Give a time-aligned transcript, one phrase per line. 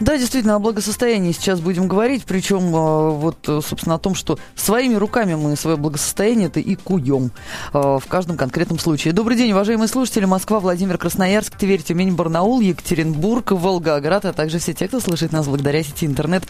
[0.00, 4.38] Да, действительно, о благосостоянии сейчас будем говорить, причем э, вот, э, собственно, о том, что
[4.54, 7.32] своими руками мы свое благосостояние это и куем
[7.72, 9.12] э, в каждом конкретном случае.
[9.12, 10.24] Добрый день, уважаемые слушатели.
[10.24, 15.46] Москва, Владимир, Красноярск, Тверь, Тюмень, Барнаул, Екатеринбург, Волгоград, а также все те, кто слышит нас
[15.46, 16.44] благодаря сети интернет.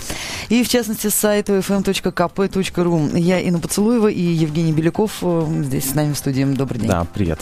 [0.51, 3.19] И, в частности, с сайта fm.kp.ru.
[3.19, 5.23] Я Инна Поцелуева и Евгений Беляков
[5.65, 6.45] здесь с нами в студии.
[6.45, 6.91] Добрый день.
[6.91, 7.41] Да, привет.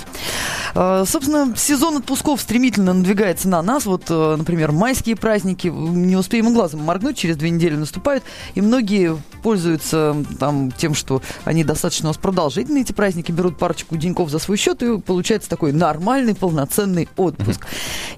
[0.74, 3.86] Собственно, сезон отпусков стремительно надвигается на нас.
[3.86, 10.16] Вот, например, майские праздники не успеем глазом моргнуть, через две недели наступают, и многие пользуются
[10.40, 14.56] там, тем, что они достаточно у нас продолжительные, эти праздники, берут парочку деньков за свой
[14.56, 17.64] счет, и получается такой нормальный, полноценный отпуск.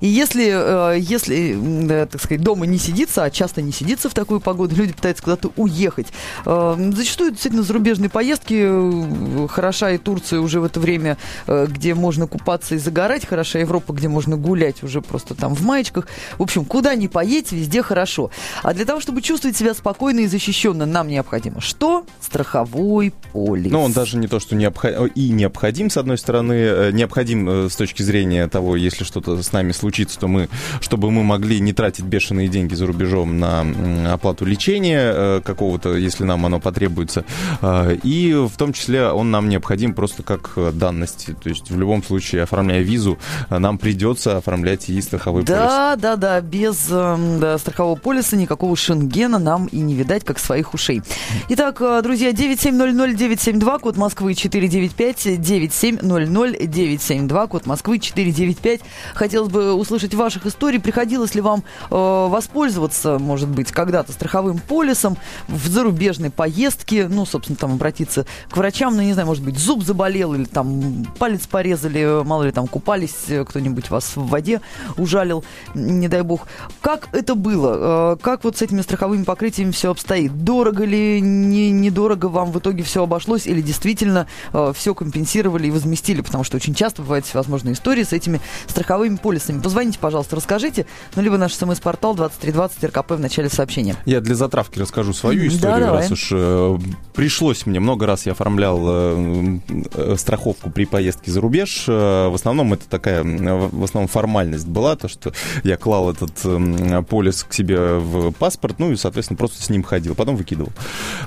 [0.01, 4.41] И если, э, если так сказать, дома не сидится, а часто не сидится в такую
[4.41, 6.07] погоду, люди пытаются куда-то уехать.
[6.47, 12.27] Э, зачастую действительно зарубежные поездки, э, хороша и Турция уже в это время, где можно
[12.27, 16.07] купаться и загорать, хороша Европа, где можно гулять уже просто там в маечках.
[16.39, 18.31] В общем, куда ни поедь, везде хорошо.
[18.63, 22.05] А для того, чтобы чувствовать себя спокойно и защищенно, нам необходимо что?
[22.21, 23.73] Страховой полис.
[23.73, 25.11] Ну, он даже не то, что необход...
[25.17, 29.53] и необходим, с одной стороны, э, необходим э, с точки зрения того, если что-то с
[29.53, 30.49] нами случится, то мы,
[30.81, 36.23] чтобы мы могли не тратить бешеные деньги за рубежом на оплату лечения э, какого-то, если
[36.23, 37.25] нам оно потребуется.
[38.05, 41.31] И в том числе он нам необходим просто как данность.
[41.43, 43.19] То есть в любом случае, оформляя визу,
[43.51, 45.69] нам придется оформлять и страховой да, полис.
[45.69, 50.39] Да, да, да, без эм, да, страхового полиса никакого шенгена нам и не видать, как
[50.39, 51.03] своих ушей.
[51.51, 58.81] Итак, э, друзья, 9700972, код Москвы 495, 9700972, код Москвы 495.
[59.15, 60.81] Хотелось бы услышать ваших историй.
[60.81, 65.17] Приходилось ли вам э, воспользоваться, может быть, когда-то страховым полисом
[65.47, 69.83] в зарубежной поездке, ну, собственно, там обратиться к врачам, ну, не знаю, может быть, зуб
[69.83, 74.61] заболел или там палец порезали, мало ли там купались, э, кто-нибудь вас в воде
[74.97, 75.45] ужалил,
[75.75, 76.47] не дай бог.
[76.81, 78.13] Как это было?
[78.13, 80.45] Э, как вот с этими страховыми покрытиями все обстоит?
[80.45, 83.47] Дорого ли, не, недорого вам в итоге все обошлось?
[83.47, 86.21] Или действительно э, все компенсировали и возместили?
[86.21, 89.61] Потому что очень часто бывают всевозможные истории с этими страховыми полисами.
[89.61, 90.87] Позвоните, пожалуйста, расскажите.
[91.15, 93.97] Ну, либо наш смс-портал 2320 РКП в начале сообщения.
[94.05, 96.79] Я для затравки расскажу свою историю, да, раз уж э,
[97.15, 97.81] пришлось мне.
[97.81, 99.59] Много раз я оформлял э,
[99.95, 101.85] э, страховку при поездке за рубеж.
[101.89, 105.33] Э, в основном это такая, в основном формальность была, то, что
[105.65, 109.83] я клал этот э, полис к себе в паспорт, ну и, соответственно, просто с ним
[109.83, 110.73] ходил, потом выкидывал.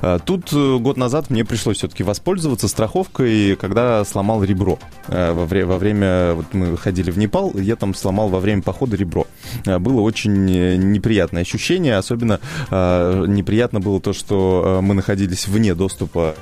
[0.02, 4.80] А, тут э, год назад мне пришлось все-таки воспользоваться страховкой, когда сломал ребро.
[5.08, 8.62] Э, во, вре- во время, вот мы ходили в Непал, я там сломал во время
[8.62, 9.28] похода ребро.
[9.66, 12.40] Э, было очень неприятное ощущение, особенно
[12.72, 16.36] неприятно было то, что мы находились вне доступа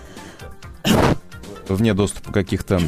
[1.68, 2.82] вне доступа каких-то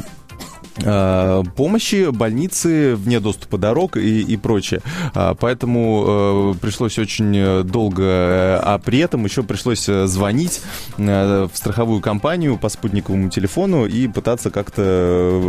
[0.74, 4.80] помощи, больницы, вне доступа дорог и, и прочее.
[5.14, 10.60] А, поэтому э, пришлось очень долго, э, а при этом еще пришлось звонить
[10.96, 15.40] в страховую компанию по спутниковому телефону и пытаться как-то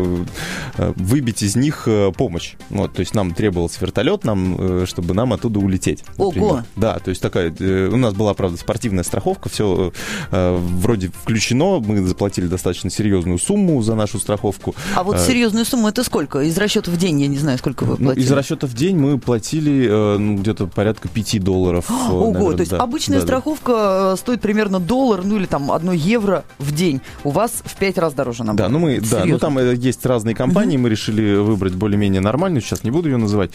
[0.77, 2.53] выбить из них помощь.
[2.69, 6.03] Вот, то есть нам требовался вертолет, нам, чтобы нам оттуда улететь.
[6.17, 6.51] Например.
[6.51, 6.61] Ого!
[6.75, 9.91] Да, то есть такая, у нас была, правда, спортивная страховка, все
[10.31, 14.75] вроде включено, мы заплатили достаточно серьезную сумму за нашу страховку.
[14.95, 16.39] А вот вот серьезную сумму это сколько?
[16.39, 18.23] Из расчета в день, я не знаю, сколько вы платили.
[18.23, 21.85] Ну, из расчета в день мы платили э, ну, где-то порядка 5 долларов.
[21.89, 22.77] Э, Ого, наверное, то есть да.
[22.77, 24.15] обычная да, страховка да.
[24.17, 27.01] стоит примерно доллар, ну или там одно евро в день.
[27.23, 28.55] У вас в 5 раз дороже нам.
[28.55, 32.61] Да, ну мы, да, ну там э, есть разные компании, мы решили выбрать более-менее нормальную,
[32.61, 33.51] сейчас не буду ее называть.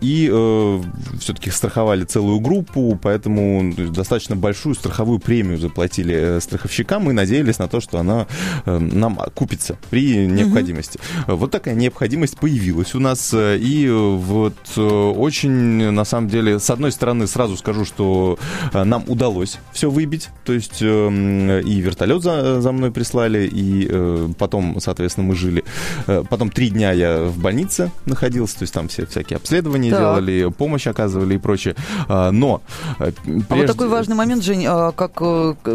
[0.00, 0.80] И
[1.20, 7.04] все-таки страховали целую группу, поэтому достаточно большую страховую премию заплатили страховщикам.
[7.04, 8.26] Мы надеялись на то, что она
[8.66, 10.98] нам купится при необходимости.
[11.26, 11.36] Угу.
[11.36, 13.32] Вот такая необходимость появилась у нас.
[13.32, 18.38] Э, и вот э, очень, на самом деле, с одной стороны, сразу скажу, что
[18.72, 20.28] нам удалось все выбить.
[20.44, 25.64] То есть и вертолет за, за мной прислали, и потом, соответственно, мы жили.
[26.06, 30.00] Потом три дня я в больнице находился, то есть там все всякие обследования так.
[30.00, 31.76] делали, помощь оказывали и прочее.
[32.08, 32.62] Но
[32.98, 33.44] прежде...
[33.48, 35.14] А вот такой важный момент, Жень, а как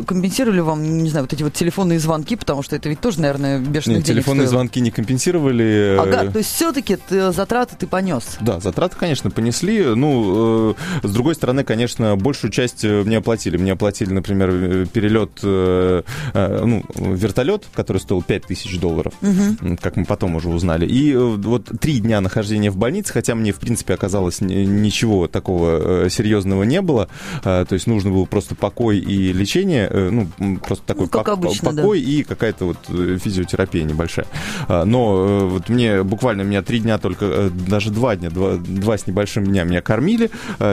[0.05, 3.59] компенсировали вам, не знаю, вот эти вот телефонные звонки, потому что это ведь тоже, наверное,
[3.59, 5.97] бешеных Нет, денег телефонные телефонные звонки не компенсировали.
[5.99, 8.37] Ага, то есть все-таки затраты ты понес?
[8.41, 9.83] Да, затраты, конечно, понесли.
[9.83, 13.57] Ну, э, с другой стороны, конечно, большую часть э, мне оплатили.
[13.57, 16.03] Мне оплатили, например, э, перелет, э,
[16.33, 19.77] э, ну, вертолет, который стоил 5000 долларов, угу.
[19.81, 20.85] как мы потом уже узнали.
[20.85, 26.63] И вот три дня нахождения в больнице, хотя мне, в принципе, оказалось, ничего такого серьезного
[26.63, 27.09] не было.
[27.43, 32.01] То есть нужно было просто покой и лечение, ну, просто такой ну, пок- обычно, покой
[32.01, 32.09] да.
[32.09, 34.27] и какая-то вот физиотерапия небольшая.
[34.67, 39.45] Но вот мне буквально меня три дня только, даже два дня, два, два с небольшим
[39.45, 40.29] дня меня кормили,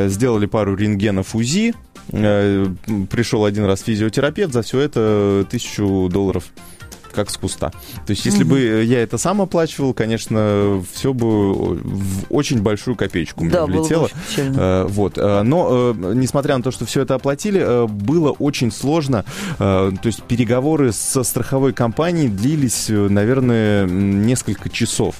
[0.07, 1.75] сделали пару рентгенов УЗИ,
[2.11, 6.45] пришел один раз физиотерапевт, за все это тысячу долларов
[7.17, 7.71] как с куста.
[8.07, 8.49] То есть, если mm-hmm.
[8.49, 14.09] бы я это сам оплачивал, конечно, все бы в очень большую копеечку мне да, влетело.
[14.37, 15.17] Э, вот.
[15.17, 19.25] Э, но, э, несмотря на то, что все это оплатили, было очень сложно.
[19.59, 25.17] То есть, переговоры со страховой компанией длились, наверное, несколько часов.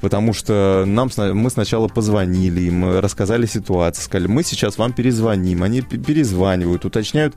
[0.00, 5.62] Потому что нам, мы сначала позвонили им, рассказали ситуацию, сказали, мы сейчас вам перезвоним.
[5.62, 7.34] Они перезванивают, уточняют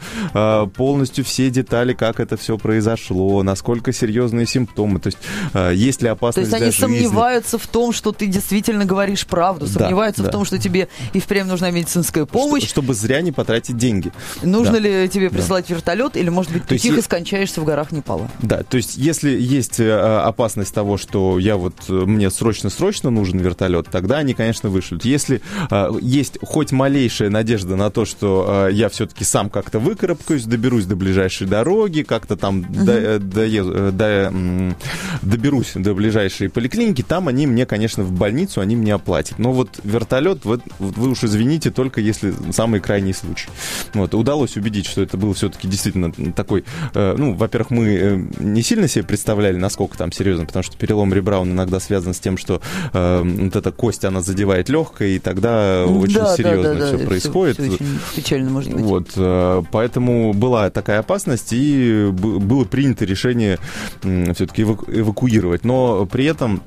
[0.75, 4.99] полностью все детали, как это все произошло, насколько серьезные симптомы.
[4.99, 5.17] То есть
[5.53, 9.67] э, есть ли опасность То есть они сомневаются в том, что ты действительно говоришь правду,
[9.67, 12.63] сомневаются да, в том, что тебе и впрямь нужна медицинская помощь.
[12.63, 14.11] Что, чтобы зря не потратить деньги.
[14.41, 14.79] Нужно да.
[14.79, 15.75] ли тебе прислать да.
[15.75, 18.29] вертолет, или, может быть, ты то тихо есть, скончаешься в горах Непала?
[18.41, 23.39] Да, то есть если есть э, опасность того, что я вот, э, мне срочно-срочно нужен
[23.39, 25.05] вертолет, тогда они, конечно, вышлют.
[25.05, 25.41] Если
[26.01, 31.47] есть хоть малейшая надежда на то, что я все-таки сам как-то выкарабкаюсь, доберусь до ближайшей
[31.47, 32.85] дороги, как-то там угу.
[32.85, 34.31] до, доеду, до,
[35.21, 39.39] доберусь до ближайшей поликлиники, там они мне, конечно, в больницу они мне оплатят.
[39.39, 43.49] Но вот вертолет, вот, вы уж извините, только если самый крайний случай.
[43.93, 46.63] Вот, удалось убедить, что это был все-таки действительно такой,
[46.93, 51.13] э, ну, во-первых, мы э, не сильно себе представляли, насколько там серьезно, потому что перелом
[51.13, 52.61] ребра, он иногда связан с тем, что
[52.93, 56.97] э, вот эта кость, она задевает легкое, и тогда очень да, серьезно да, да, все
[56.97, 57.55] да, происходит.
[57.55, 58.81] Все, все очень печально может быть.
[58.81, 63.59] Вот, э, поэтому была такая опасность, и было принято решение
[64.01, 65.65] все-таки эвакуировать.
[65.65, 66.61] Но при этом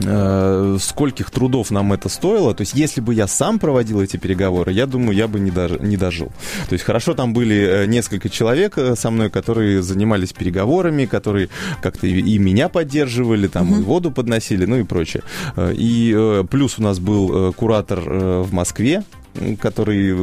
[0.00, 2.54] э, скольких трудов нам это стоило.
[2.54, 5.72] То есть, если бы я сам проводил эти переговоры, я думаю, я бы не, дож,
[5.80, 6.28] не дожил.
[6.68, 11.48] То есть, хорошо, там были э, несколько человек э, со мной, которые занимались переговорами, которые
[11.82, 13.80] как-то и, меня поддерживали, там, угу.
[13.80, 15.22] и воду подносили, ну и прочее.
[15.56, 19.02] И плюс у нас был куратор в Москве,
[19.60, 20.16] который,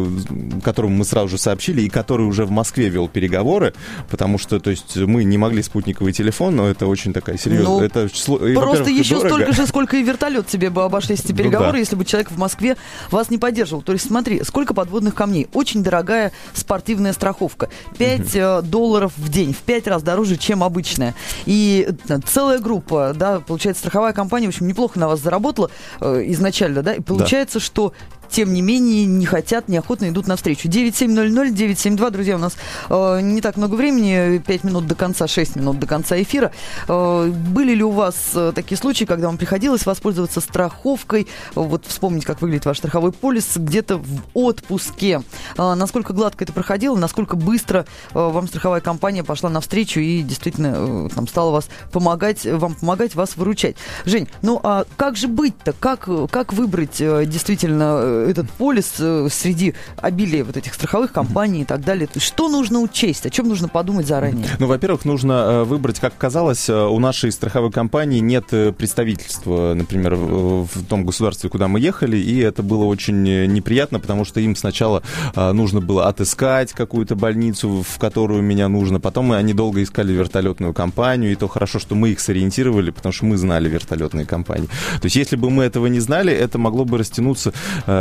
[0.62, 3.74] которому мы сразу же сообщили, и который уже в Москве вел переговоры,
[4.10, 7.66] потому что, то есть, мы не могли спутниковый телефон, но это очень такая серьезная...
[7.66, 9.36] Ну, это число, просто еще дорого.
[9.36, 11.80] столько же, сколько и вертолет тебе бы обошлись эти переговоры, ну, да.
[11.80, 12.78] если бы человек в Москве
[13.12, 13.82] вас не поддерживал.
[13.82, 15.48] То есть, смотри, сколько подводных камней.
[15.54, 17.70] Очень дорогая спортивная страховка.
[17.98, 18.68] 5 угу.
[18.68, 21.16] долларов в день, в 5 раз дороже, чем обычная.
[21.46, 25.72] И э, целая группа, да, получается, страховая компания, в общем, неплохо на вас заработала
[26.02, 27.66] э, изначально, да, и получается, да.
[27.66, 27.94] что
[28.36, 30.68] тем не менее, не хотят, неохотно идут навстречу.
[30.68, 32.58] 9700-972, друзья, у нас
[32.90, 36.52] э, не так много времени, 5 минут до конца, 6 минут до конца эфира.
[36.90, 42.26] Э, были ли у вас э, такие случаи, когда вам приходилось воспользоваться страховкой, вот вспомнить,
[42.26, 45.22] как выглядит ваш страховой полис, где-то в отпуске?
[45.58, 50.74] Э, насколько гладко это проходило, насколько быстро э, вам страховая компания пошла навстречу и действительно
[50.76, 53.78] э, там стала вас помогать, вам помогать, вас выручать?
[54.04, 55.72] Жень, ну а как же быть-то?
[55.72, 61.62] Как, как выбрать э, действительно э, этот полис э, среди обилия вот этих страховых компаний
[61.62, 62.08] и так далее.
[62.18, 63.26] Что нужно учесть?
[63.26, 64.48] О чем нужно подумать заранее?
[64.60, 68.46] Ну, во-первых, нужно э, выбрать, как казалось, э, у нашей страховой компании нет
[68.78, 74.40] представительства, например, в том государстве, куда мы ехали, и это было очень неприятно, потому что
[74.40, 75.04] им сначала
[75.36, 81.32] нужно было отыскать какую-то больницу, в которую меня нужно, потом они долго искали вертолетную компанию,
[81.32, 84.68] и то хорошо, что мы их сориентировали, потому что мы знали вертолетные компании.
[85.02, 87.54] То есть, если бы мы этого не знали, это могло бы растянуться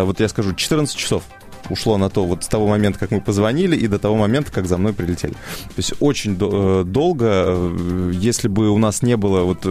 [0.05, 1.23] вот я скажу, 14 часов
[1.71, 4.67] ушло на то вот с того момента, как мы позвонили, и до того момента, как
[4.67, 5.33] за мной прилетели.
[5.33, 9.67] То есть очень до- э, долго, э, если бы у нас не было вот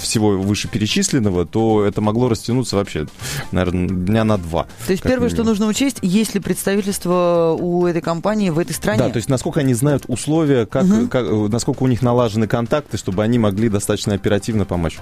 [0.00, 3.06] всего вышеперечисленного, то это могло растянуться вообще,
[3.52, 4.66] наверное, дня на два.
[4.86, 5.36] То есть первое, минимум.
[5.36, 8.98] что нужно учесть, есть ли представительство у этой компании в этой стране?
[8.98, 11.08] Да, то есть насколько они знают условия, как, угу.
[11.08, 14.98] как, насколько у них налажены контакты, чтобы они могли достаточно оперативно помочь.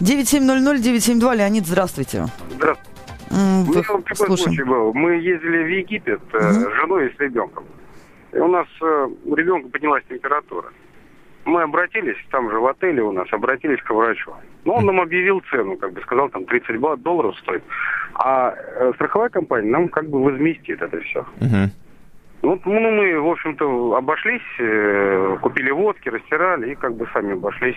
[0.00, 2.28] 9700-972, Леонид, здравствуйте.
[2.56, 2.91] Здравствуйте.
[3.32, 4.38] Mm, ну, такой слушаем.
[4.38, 4.92] случай был.
[4.92, 7.64] Мы ездили в Египет э, с женой и с ребенком.
[8.32, 10.68] И у нас э, у ребенка поднялась температура.
[11.44, 14.32] Мы обратились, там же в отеле у нас, обратились к врачу.
[14.64, 17.62] Ну, он нам объявил цену, как бы сказал, там 30 долларов стоит.
[18.14, 21.26] А э, страховая компания нам как бы возместит это все.
[22.42, 27.76] Ну, ну, мы, в общем-то, обошлись, э, купили водки, растирали и как бы сами обошлись.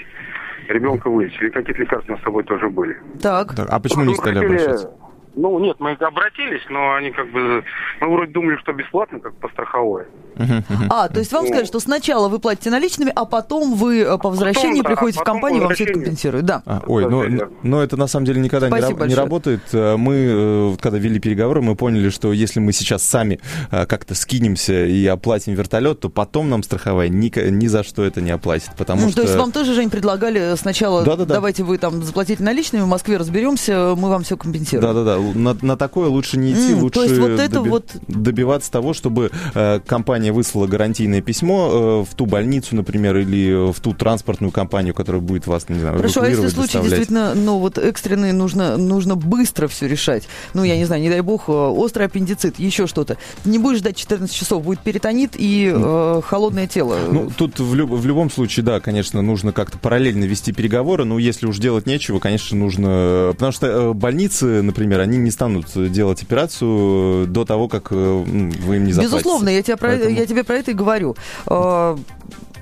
[0.67, 1.49] Ребенка вылечили.
[1.49, 2.97] Какие-то лекарства с собой тоже были.
[3.21, 3.55] Так.
[3.55, 4.55] так а почему не стали хотели...
[4.55, 5.04] обращаться?
[5.35, 7.63] Ну, нет, мы обратились, но они как бы...
[8.01, 10.05] Мы вроде думали, что бесплатно, как по страховой.
[10.89, 14.17] А, то есть вам ну, сказали, что сначала вы платите наличными, а потом вы э,
[14.17, 16.45] по возвращении потом, приходите да, в компанию, вам все это компенсируют.
[16.45, 16.61] Да.
[16.65, 19.61] А, ой, но, но это на самом деле никогда не, раб, не работает.
[19.71, 23.39] Э, мы, э, когда вели переговоры, мы поняли, что если мы сейчас сами
[23.69, 28.31] как-то скинемся и оплатим вертолет, то потом нам страховая ни, ни за что это не
[28.31, 28.71] оплатит.
[28.77, 29.17] Потому ну, что...
[29.17, 31.35] То есть вам тоже, Жень, предлагали сначала, да, да, да.
[31.35, 34.93] давайте вы там заплатите наличными, в Москве разберемся, мы вам все компенсируем.
[34.93, 37.91] Да-да-да, на, на такое лучше не идти, mm, лучше то есть вот это доби- вот...
[38.07, 43.79] добиваться того, чтобы э, компания выслала гарантийное письмо э, в ту больницу, например, или в
[43.79, 47.77] ту транспортную компанию, которая будет вас, не знаю, Хорошо, а если случай действительно, ну вот
[47.77, 50.27] экстренный, нужно, нужно быстро все решать.
[50.53, 53.17] Ну, я не знаю, не дай бог, э, острый аппендицит, еще что-то.
[53.43, 56.97] Не будешь ждать 14 часов, будет перитонит и э, холодное тело.
[57.11, 61.19] Ну, тут в, люб- в любом случае, да, конечно, нужно как-то параллельно вести переговоры, но
[61.19, 63.29] если уж делать нечего, конечно, нужно...
[63.33, 67.95] Потому что э, больницы, например, они не станут станут делать операцию до того, как э,
[67.95, 69.17] вы им не заплатите.
[69.17, 70.15] Безусловно, я, тебя про, Поэтому...
[70.15, 71.15] я тебе про это и говорю.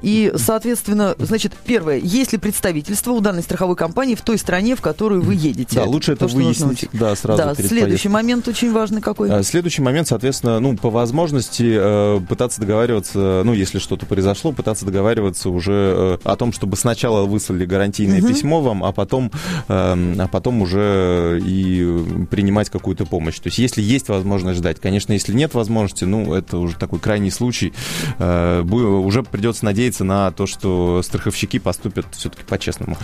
[0.03, 4.81] И, соответственно, значит, первое, есть ли представительство у данной страховой компании в той стране, в
[4.81, 5.77] которую вы едете?
[5.77, 8.11] Да, лучше это То, выяснить, да, сразу Да, перед следующий поездкой.
[8.11, 9.31] момент очень важный какой?
[9.31, 14.85] А, следующий момент, соответственно, ну, по возможности э, пытаться договариваться, ну, если что-то произошло, пытаться
[14.85, 18.27] договариваться уже э, о том, чтобы сначала выслали гарантийное угу.
[18.27, 19.31] письмо вам, а потом,
[19.69, 23.39] э, а потом уже и принимать какую-то помощь.
[23.39, 27.31] То есть, если есть возможность ждать, конечно, если нет возможности, ну, это уже такой крайний
[27.31, 27.73] случай,
[28.19, 32.97] э, уже придется надеяться надеяться на то, что страховщики поступят все-таки по-честному.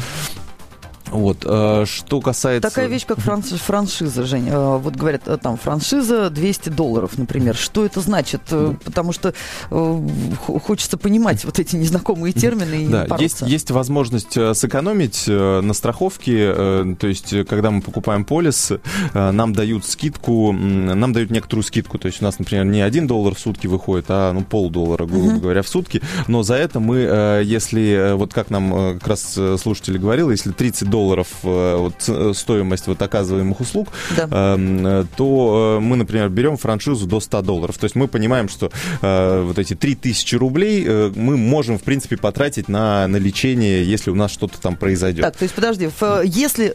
[1.12, 2.68] Вот, э, что касается...
[2.70, 3.46] Такая вещь, как франш...
[3.46, 4.52] франшиза, Женя.
[4.54, 7.56] Э, вот говорят, э, там, франшиза 200 долларов, например.
[7.56, 8.42] Что это значит?
[8.84, 9.34] Потому что
[9.70, 16.54] хочется понимать вот эти незнакомые термины и Да, есть, есть возможность сэкономить на страховке.
[17.00, 18.72] То есть, когда мы покупаем полис,
[19.14, 21.98] нам дают скидку, нам дают некоторую скидку.
[21.98, 25.34] То есть, у нас, например, не 1 доллар в сутки выходит, а ну, полдоллара, грубо
[25.34, 25.40] uh-huh.
[25.40, 26.02] говоря, в сутки.
[26.28, 26.98] Но за это мы,
[27.44, 32.34] если, вот как нам как раз слушатель говорил, если 30 долларов долларов э, вот, э,
[32.36, 33.88] стоимость вот оказываемых услуг,
[34.18, 34.28] да.
[34.32, 37.78] Эм, то э, мы, например, берем франшизу до 100 долларов.
[37.78, 43.08] То есть мы понимаем, что вот эти 3000 рублей мы можем, в принципе, потратить на,
[43.08, 45.24] на лечение, если у нас что-то там произойдет.
[45.24, 45.90] Так, то есть, подожди,
[46.26, 46.74] если,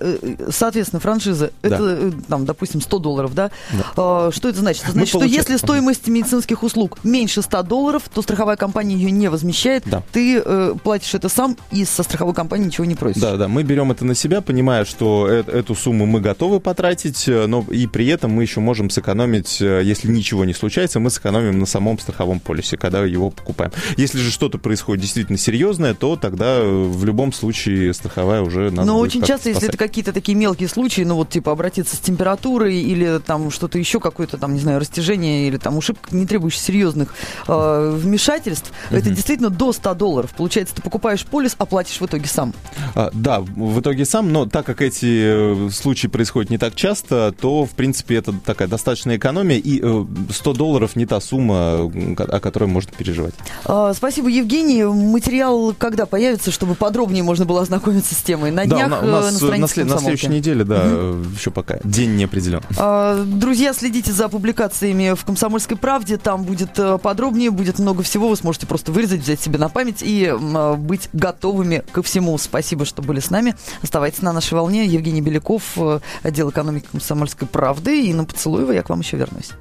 [0.50, 1.76] соответственно, франшиза, да.
[1.76, 3.50] это, там, допустим, 100 долларов, да?
[3.72, 4.30] да.
[4.30, 4.84] Что это значит?
[4.84, 9.28] Это значит, что если стоимость медицинских услуг меньше 100 долларов, то страховая компания ее не
[9.28, 10.02] возмещает, да.
[10.12, 13.20] ты э, платишь это сам и со страховой компании ничего не просишь.
[13.20, 16.60] Да, да, мы берем это на на себя, понимая, что э эту сумму мы готовы
[16.60, 21.00] потратить, э, но и при этом мы еще можем сэкономить, э, если ничего не случается,
[21.00, 23.72] мы сэкономим на самом страховом полисе, когда его покупаем.
[23.96, 28.98] Если же что-то происходит действительно серьезное, то тогда в любом случае страховая уже нас Но
[28.98, 29.54] очень часто, спасать.
[29.54, 33.78] если это какие-то такие мелкие случаи, ну вот типа обратиться с температурой или там что-то
[33.78, 37.14] еще, какое-то там, не знаю, растяжение или там ушиб, не требующий серьезных
[37.48, 38.96] э, вмешательств, угу.
[38.96, 40.30] это действительно до 100 долларов.
[40.36, 42.54] Получается, ты покупаешь полис, оплатишь в итоге сам.
[42.94, 46.74] А, да, в итоге итоге сам, но так как эти э, случаи происходят не так
[46.74, 51.90] часто, то, в принципе, это такая достаточная экономия, и 100 э, долларов не та сумма,
[52.18, 53.34] о которой можно переживать.
[53.64, 54.84] А, спасибо, Евгений.
[54.84, 58.50] Материал когда появится, чтобы подробнее можно было ознакомиться с темой?
[58.50, 61.24] На днях да, у нас на, на, на следующей неделе, да, угу.
[61.36, 61.78] еще пока.
[61.84, 62.60] День не определен.
[62.78, 68.36] А, друзья, следите за публикациями в «Комсомольской правде», там будет подробнее, будет много всего, вы
[68.36, 70.32] сможете просто вырезать, взять себе на память и
[70.78, 72.36] быть готовыми ко всему.
[72.38, 73.54] Спасибо, что были с нами.
[73.94, 74.86] Оставайтесь на нашей волне.
[74.86, 78.06] Евгений Беляков, э, отдел экономики комсомольской правды.
[78.06, 79.52] И на Поцелуева я к вам еще вернусь.